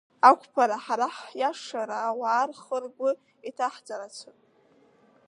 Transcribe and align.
Ақәԥара, 0.29 0.77
ҳара 0.83 1.07
ҳиашара 1.15 1.97
ауаа 2.09 2.43
рхы-ргәы 2.49 3.09
иҭаҳҵарацы. 3.49 4.29